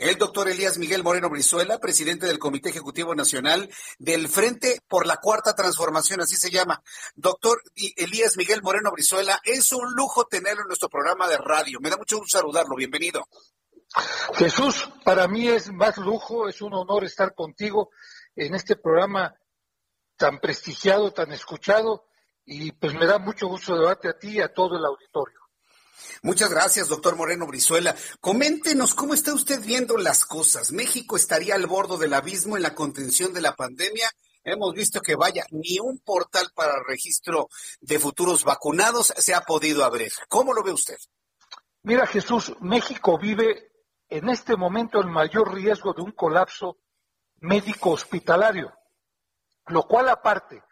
[0.00, 3.68] El doctor Elías Miguel Moreno Brizuela, presidente del Comité Ejecutivo Nacional
[3.98, 6.82] del Frente por la Cuarta Transformación, así se llama.
[7.16, 11.80] Doctor Elías Miguel Moreno Brizuela, es un lujo tenerlo en nuestro programa de radio.
[11.82, 12.76] Me da mucho gusto saludarlo.
[12.76, 13.28] Bienvenido.
[14.36, 17.90] Jesús, para mí es más lujo, es un honor estar contigo
[18.34, 19.34] en este programa
[20.16, 22.06] tan prestigiado, tan escuchado,
[22.46, 25.39] y pues me da mucho gusto debate a ti y a todo el auditorio.
[26.22, 27.94] Muchas gracias, doctor Moreno Brizuela.
[28.20, 30.72] Coméntenos cómo está usted viendo las cosas.
[30.72, 34.10] ¿México estaría al borde del abismo en la contención de la pandemia?
[34.42, 37.48] Hemos visto que vaya, ni un portal para registro
[37.80, 40.12] de futuros vacunados se ha podido abrir.
[40.28, 40.98] ¿Cómo lo ve usted?
[41.82, 43.72] Mira, Jesús, México vive
[44.08, 46.78] en este momento el mayor riesgo de un colapso
[47.40, 48.72] médico hospitalario,
[49.66, 50.62] lo cual aparte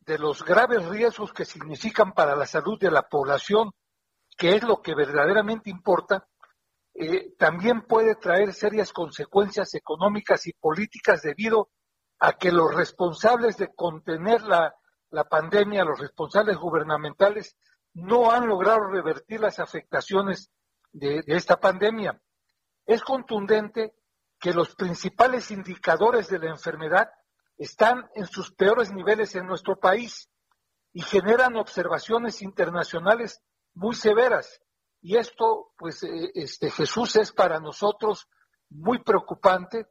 [0.00, 3.72] de los graves riesgos que significan para la salud de la población,
[4.36, 6.26] que es lo que verdaderamente importa,
[6.94, 11.70] eh, también puede traer serias consecuencias económicas y políticas debido
[12.18, 14.74] a que los responsables de contener la,
[15.28, 17.56] pandemia, los responsables gubernamentales,
[17.94, 20.50] no han logrado revertir las afectaciones
[20.92, 22.20] de esta pandemia.
[22.86, 23.94] Es contundente
[24.38, 27.10] que los principales indicadores de la enfermedad
[27.56, 30.28] están en sus peores niveles en nuestro país
[30.92, 33.40] y generan observaciones internacionales
[33.74, 34.60] muy severas.
[35.00, 38.28] Y esto, pues, eh, este Jesús es para nosotros
[38.68, 39.86] muy preocupante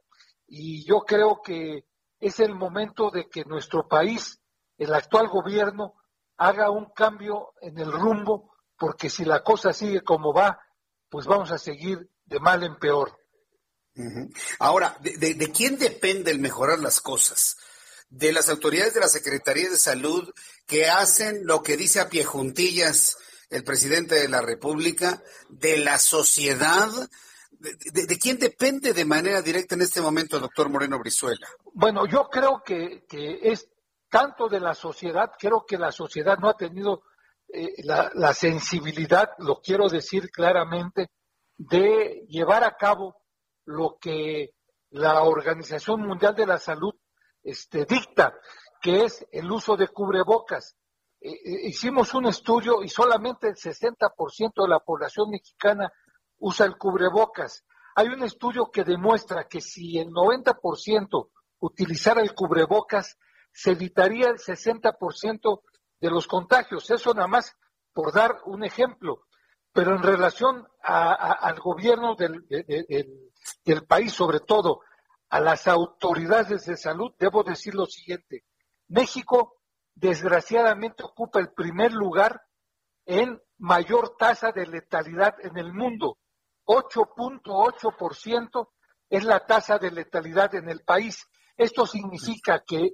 [0.46, 1.86] y yo creo que
[2.20, 4.40] es el momento de que nuestro país,
[4.78, 5.94] el actual gobierno,
[6.36, 10.60] haga un cambio en el rumbo, porque si la cosa sigue como va,
[11.08, 13.18] pues vamos a seguir de mal en peor.
[14.58, 17.56] Ahora, ¿de, quién depende el mejorar las cosas?
[18.08, 20.32] ¿De las autoridades de la Secretaría de Salud
[20.66, 23.16] que hacen lo que dice a pie juntillas
[23.52, 25.22] el presidente de la República?
[25.48, 26.88] ¿De la sociedad?
[27.50, 31.46] ¿De, quién depende de manera directa en este momento, doctor Moreno Brizuela?
[31.72, 33.04] Bueno, yo creo que,
[33.42, 33.68] es
[34.10, 37.02] tanto de la sociedad, creo que la sociedad no ha tenido
[37.52, 41.10] eh, la sensibilidad, lo quiero decir claramente,
[41.56, 43.16] de llevar a cabo
[43.64, 44.54] lo que
[44.90, 46.94] la Organización Mundial de la Salud
[47.42, 48.34] este, dicta,
[48.80, 50.76] que es el uso de cubrebocas.
[51.24, 55.92] Eh, eh, hicimos un estudio y solamente el 60% de la población mexicana
[56.38, 57.64] usa el cubrebocas.
[57.94, 63.18] Hay un estudio que demuestra que si el 90% utilizara el cubrebocas,
[63.52, 65.62] se evitaría el 60%
[66.00, 66.90] de los contagios.
[66.90, 67.56] Eso nada más
[67.92, 69.26] por dar un ejemplo.
[69.72, 72.44] Pero en relación al gobierno del,
[73.64, 74.80] del país, sobre todo
[75.30, 78.44] a las autoridades de salud, debo decir lo siguiente.
[78.88, 79.61] México,
[79.94, 82.42] desgraciadamente, ocupa el primer lugar
[83.04, 86.18] en mayor tasa de letalidad en el mundo.
[86.64, 88.68] 8.8%
[89.08, 91.28] es la tasa de letalidad en el país.
[91.56, 92.92] Esto significa que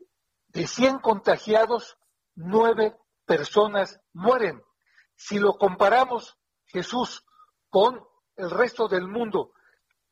[0.49, 1.97] de 100 contagiados,
[2.35, 4.63] 9 personas mueren.
[5.15, 7.25] Si lo comparamos Jesús
[7.69, 8.03] con
[8.37, 9.53] el resto del mundo,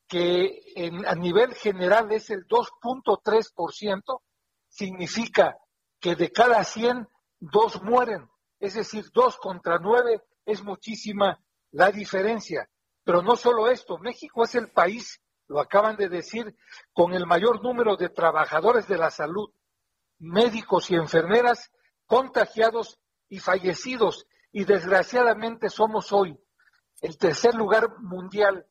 [0.09, 0.63] que
[1.07, 4.21] a nivel general es el 2.3%,
[4.69, 5.59] significa
[6.01, 7.09] que de cada 100,
[7.41, 8.29] dos mueren.
[8.59, 11.41] Es decir, dos contra nueve es muchísima
[11.73, 12.69] la diferencia.
[13.05, 16.57] Pero no solo esto, México es el país, lo acaban de decir,
[16.93, 19.51] con el mayor número de trabajadores de la salud,
[20.19, 21.71] médicos y enfermeras
[22.07, 22.99] contagiados
[23.29, 24.27] y fallecidos.
[24.51, 26.39] Y desgraciadamente somos hoy
[27.03, 28.67] el tercer lugar mundial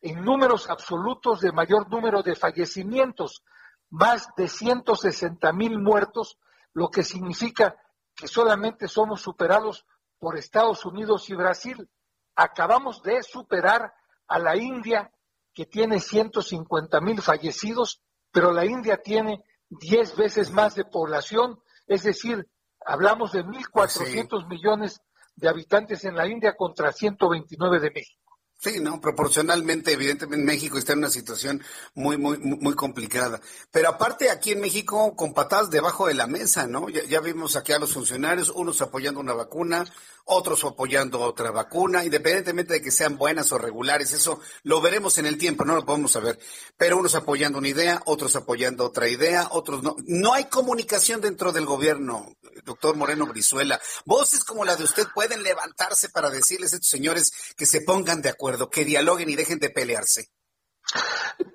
[0.00, 3.42] en números absolutos de mayor número de fallecimientos,
[3.90, 6.38] más de 160 mil muertos,
[6.78, 7.76] lo que significa
[8.14, 9.84] que solamente somos superados
[10.18, 11.90] por Estados Unidos y Brasil.
[12.36, 13.92] Acabamos de superar
[14.28, 15.10] a la India,
[15.52, 22.04] que tiene 150 mil fallecidos, pero la India tiene 10 veces más de población, es
[22.04, 22.48] decir,
[22.86, 25.02] hablamos de 1.400 millones
[25.34, 28.27] de habitantes en la India contra 129 de México.
[28.60, 31.62] Sí, no, proporcionalmente, evidentemente México está en una situación
[31.94, 33.40] muy, muy, muy complicada.
[33.70, 36.88] Pero aparte aquí en México, con patadas debajo de la mesa, ¿no?
[36.88, 39.84] Ya, ya vimos aquí a los funcionarios, unos apoyando una vacuna,
[40.24, 45.26] otros apoyando otra vacuna, independientemente de que sean buenas o regulares, eso lo veremos en
[45.26, 46.38] el tiempo, no lo podemos saber.
[46.76, 49.94] Pero unos apoyando una idea, otros apoyando otra idea, otros no.
[50.06, 53.80] No hay comunicación dentro del gobierno, doctor Moreno Brizuela.
[54.04, 58.22] Voces como la de usted pueden levantarse para decirles a estos señores que se pongan
[58.22, 60.30] de acuerdo, que dialoguen y dejen de pelearse.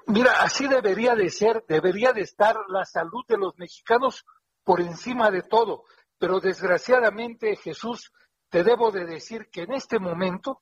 [0.08, 4.26] Mira, así debería de ser, debería de estar la salud de los mexicanos
[4.64, 5.84] por encima de todo.
[6.18, 8.12] Pero desgraciadamente, Jesús,
[8.50, 10.62] te debo de decir que en este momento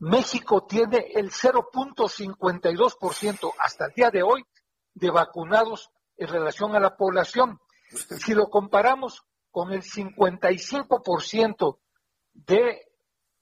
[0.00, 4.44] México tiene el 0.52% hasta el día de hoy
[4.94, 7.58] de vacunados en relación a la población.
[8.20, 9.22] Si lo comparamos
[9.58, 11.80] con el 55%
[12.32, 12.86] de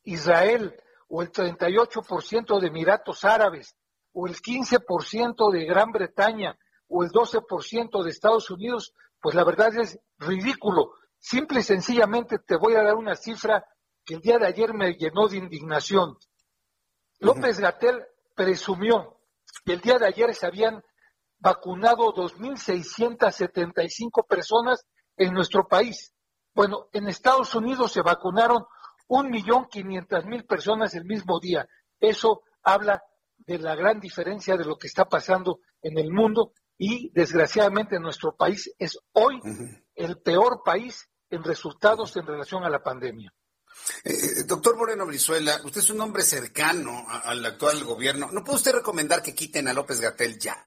[0.04, 0.74] Israel
[1.08, 3.76] o el 38% de Emiratos Árabes
[4.14, 6.58] o el 15% de Gran Bretaña
[6.88, 10.94] o el 12% de Estados Unidos, pues la verdad es ridículo.
[11.18, 13.66] Simple y sencillamente te voy a dar una cifra
[14.02, 16.16] que el día de ayer me llenó de indignación.
[17.18, 18.02] López Gatel
[18.34, 19.20] presumió
[19.66, 20.82] que el día de ayer se habían
[21.40, 24.86] vacunado 2.675 personas
[25.16, 26.14] en nuestro país.
[26.54, 28.64] Bueno, en Estados Unidos se vacunaron
[29.08, 31.66] 1.500.000 personas el mismo día.
[32.00, 33.02] Eso habla
[33.38, 38.34] de la gran diferencia de lo que está pasando en el mundo y desgraciadamente nuestro
[38.34, 39.40] país es hoy
[39.94, 43.32] el peor país en resultados en relación a la pandemia.
[44.04, 48.30] Eh, doctor Moreno Brizuela, usted es un hombre cercano al actual gobierno.
[48.32, 50.66] ¿No puede usted recomendar que quiten a López Gatel ya?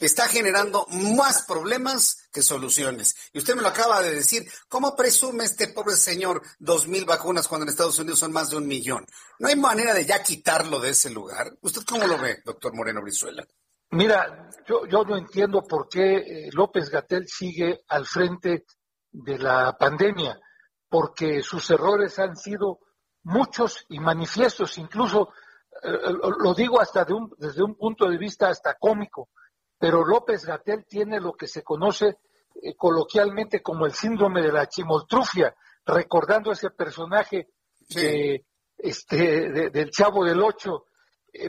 [0.00, 3.14] Está generando más problemas que soluciones.
[3.32, 4.46] Y usted me lo acaba de decir.
[4.68, 8.56] ¿Cómo presume este pobre señor dos mil vacunas cuando en Estados Unidos son más de
[8.56, 9.06] un millón?
[9.38, 11.52] ¿No hay manera de ya quitarlo de ese lugar?
[11.60, 13.46] ¿Usted cómo lo ve, doctor Moreno Brizuela?
[13.90, 18.64] Mira, yo, no entiendo por qué eh, López Gatel sigue al frente
[19.12, 20.38] de la pandemia
[20.88, 22.80] porque sus errores han sido
[23.22, 25.30] muchos y manifiestos, incluso
[25.82, 29.30] eh, eh, lo digo hasta de un, desde un punto de vista hasta cómico,
[29.78, 32.18] pero López Gatel tiene lo que se conoce
[32.54, 37.48] eh, coloquialmente como el síndrome de la chimoltrufia, recordando ese personaje
[37.88, 40.86] este, del Chavo del Ocho,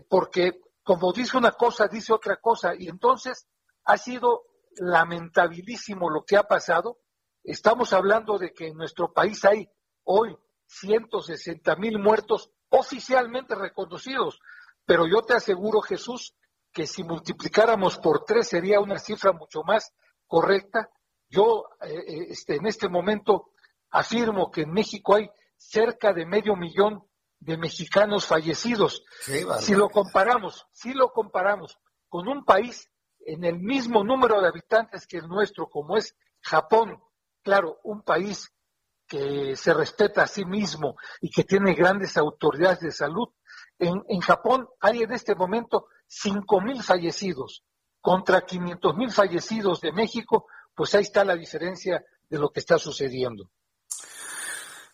[0.07, 3.47] porque como dice una cosa, dice otra cosa, y entonces
[3.85, 4.43] ha sido
[4.75, 6.99] lamentabilísimo lo que ha pasado,
[7.47, 9.69] Estamos hablando de que en nuestro país hay
[10.03, 14.41] hoy 160 mil muertos oficialmente reconocidos,
[14.85, 16.35] pero yo te aseguro, Jesús,
[16.77, 19.95] que si multiplicáramos por tres sería una cifra mucho más
[20.27, 20.91] correcta.
[21.27, 23.49] Yo eh, eh, este, en este momento
[23.89, 27.03] afirmo que en México hay cerca de medio millón
[27.39, 29.03] de mexicanos fallecidos.
[29.59, 31.79] si lo comparamos, si lo comparamos
[32.09, 32.91] con un país
[33.21, 37.01] en el mismo número de habitantes que el nuestro, como es Japón,
[37.41, 38.53] Claro, un país
[39.07, 43.29] que se respeta a sí mismo y que tiene grandes autoridades de salud.
[43.79, 47.63] En, Japón hay en este momento 5.000 fallecidos
[48.01, 53.51] contra 500.000 fallecidos de México, pues ahí está la diferencia de lo que está sucediendo.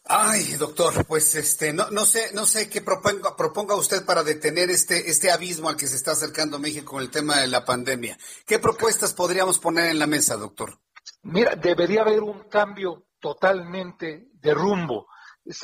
[0.05, 4.69] Ay, doctor, pues este, no, no sé, no sé qué proponga, proponga usted para detener
[4.69, 8.17] este, este abismo al que se está acercando México con el tema de la pandemia.
[8.45, 10.77] ¿Qué propuestas podríamos poner en la mesa, doctor?
[11.23, 15.07] Mira, debería haber un cambio totalmente de rumbo.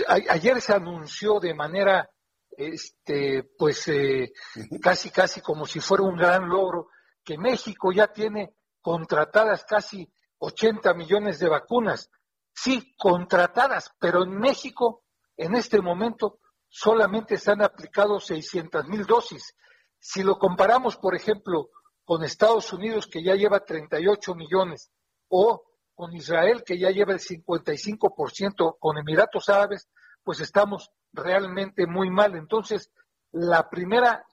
[0.08, 2.10] Ayer se anunció de manera,
[2.60, 4.34] este, pues, eh,
[4.82, 6.90] casi, casi como si fuera un gran logro,
[7.24, 12.10] que México ya tiene contratadas casi 80 millones de vacunas.
[12.54, 15.06] Sí, contratadas, pero en México,
[15.38, 19.56] en este momento, solamente se han aplicado 600 mil dosis.
[19.98, 21.70] Si lo comparamos, por ejemplo,
[22.04, 24.92] con Estados Unidos, que ya lleva 38 millones,
[25.30, 25.64] o
[25.96, 29.88] con Israel, que ya lleva el 55%, con Emiratos Árabes,
[30.24, 32.36] pues estamos realmente muy mal.
[32.36, 32.92] Entonces,
[33.32, 34.26] la primera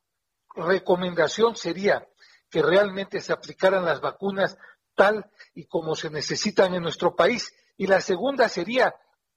[0.55, 2.07] recomendación sería
[2.51, 4.57] que realmente se aplicaran las vacunas
[4.95, 7.55] tal y como se necesitan en nuestro país.
[7.77, 8.95] Y la segunda sería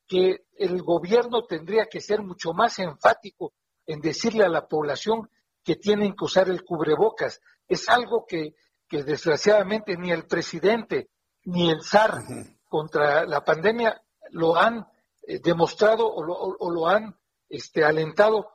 [0.08, 3.54] que el gobierno tendría que ser mucho más enfático
[3.86, 5.30] en decirle a la población
[5.64, 7.42] que tienen que usar el cubrebocas.
[7.68, 8.56] Es algo que,
[8.88, 11.10] que desgraciadamente ni el presidente
[11.44, 12.24] ni el SAR
[12.68, 14.88] contra la pandemia lo han
[15.24, 17.19] eh, demostrado o lo, han
[17.50, 18.52] este, alentado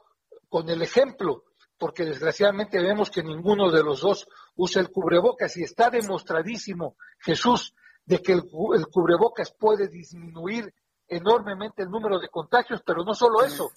[0.48, 1.44] con el ejemplo,
[1.78, 7.74] porque desgraciadamente vemos que ninguno de los dos usa el cubrebocas y está demostradísimo, Jesús,
[8.06, 8.44] de que el,
[8.90, 10.72] cubrebocas puede disminuir
[11.08, 13.70] enormemente el número de contagios, pero no solo eso,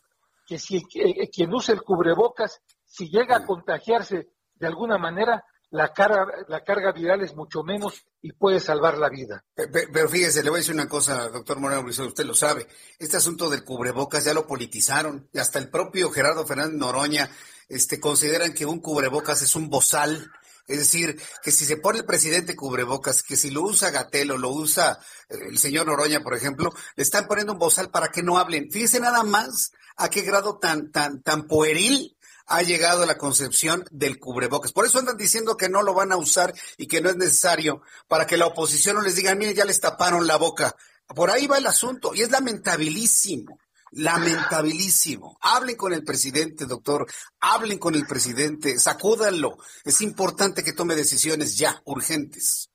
[0.45, 5.93] que si eh, quien usa el cubrebocas si llega a contagiarse de alguna manera, la
[5.93, 9.43] carga, la carga viral es mucho menos y puede salvar la vida.
[9.55, 12.67] Pero, fíjese, le voy a decir una cosa, doctor Moreno usted lo sabe.
[12.99, 17.29] Este asunto del cubrebocas ya lo politizaron y hasta el propio Gerardo Fernández Noroña
[17.67, 20.31] este, consideran que un cubrebocas es un bozal.
[20.67, 24.37] Es decir, que si se pone el presidente cubrebocas, que si lo usa Gatel o
[24.37, 28.23] lo usa eh, el señor Noroña, por ejemplo, le están poniendo un bozal para que
[28.23, 28.69] no hablen.
[28.69, 32.16] Fíjese nada más a qué grado tan, tan, tan pueril
[32.47, 34.71] ha llegado la concepción del cubrebocas.
[34.71, 37.81] Por eso andan diciendo que no lo van a usar y que no es necesario
[38.07, 40.75] para que la oposición no les diga, mire, ya les taparon la boca.
[41.07, 43.59] Por ahí va el asunto y es lamentabilísimo,
[43.91, 45.37] lamentabilísimo.
[45.41, 47.05] Hablen con el presidente, doctor,
[47.41, 49.57] hablen con el presidente, sacúdanlo.
[49.83, 52.69] Es importante que tome decisiones ya, urgentes.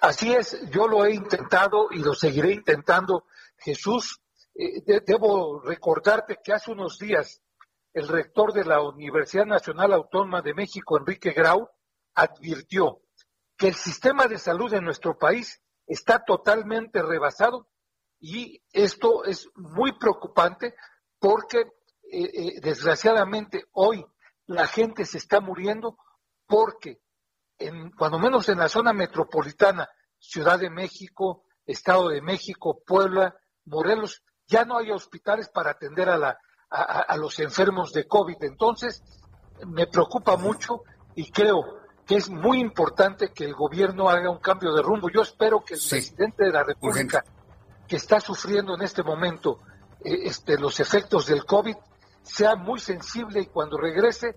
[0.00, 3.24] Así es, yo lo he intentado y lo seguiré intentando.
[3.56, 4.20] Jesús,
[4.54, 7.40] eh, debo recordarte que hace unos días
[7.98, 11.68] el rector de la Universidad Nacional Autónoma de México, Enrique Grau,
[12.14, 13.00] advirtió
[13.56, 17.68] que el sistema de salud en nuestro país está totalmente rebasado
[18.20, 20.74] y esto es muy preocupante
[21.18, 24.04] porque eh, eh, desgraciadamente hoy
[24.46, 25.98] la gente se está muriendo
[26.46, 27.00] porque
[27.58, 29.88] en, cuando menos en la zona metropolitana,
[30.18, 36.16] Ciudad de México, Estado de México, Puebla, Morelos, ya no hay hospitales para atender a
[36.16, 36.38] la
[36.70, 38.36] a, los enfermos de COVID.
[38.42, 39.02] Entonces,
[39.66, 40.82] me preocupa mucho
[41.14, 45.10] y creo que es muy importante que el gobierno haga un cambio de rumbo.
[45.10, 47.24] Yo espero que el presidente de la República,
[47.86, 49.60] que está sufriendo en este momento
[50.04, 51.76] eh, este, los efectos del COVID,
[52.22, 54.36] sea muy sensible y cuando regrese,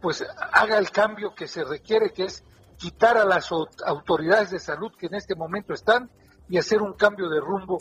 [0.00, 2.44] pues haga el cambio que se requiere, que es
[2.76, 3.50] quitar a las
[3.84, 6.10] autoridades de salud que en este momento están
[6.48, 7.78] y hacer un cambio de rumbo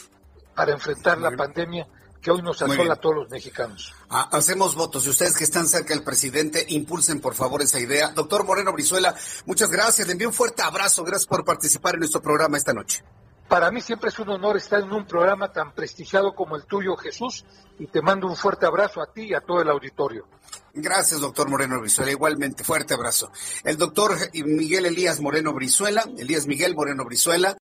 [0.56, 1.88] para enfrentar la pandemia
[2.28, 3.94] que hoy nos asola a todos los mexicanos.
[4.10, 8.10] Ah, hacemos votos y ustedes que están cerca del presidente, impulsen por favor esa idea.
[8.10, 9.16] Doctor Moreno Brizuela,
[9.46, 10.06] muchas gracias.
[10.08, 11.06] Le envío un fuerte abrazo.
[11.06, 13.02] Gracias por participar en nuestro programa esta noche.
[13.48, 16.98] Para mí siempre es un honor estar en un programa tan prestigiado como el tuyo,
[16.98, 17.46] Jesús,
[17.80, 20.28] y te mando un fuerte abrazo a ti y a todo el auditorio.
[20.74, 22.12] Gracias, doctor Moreno Brizuela.
[22.12, 23.32] Igualmente, fuerte abrazo.
[23.64, 27.58] El doctor Miguel Elías Moreno Brizuela, Elías Miguel Moreno Brizuela,